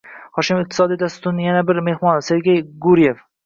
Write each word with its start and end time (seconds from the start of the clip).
Hoshimov 0.37 0.63
Iqtisodiy 0.63 0.99
dasturning 1.03 1.47
yana 1.49 1.61
bir 1.69 1.83
mehmoni- 1.91 2.27
Sergey 2.31 2.67
Guriyev 2.87 3.27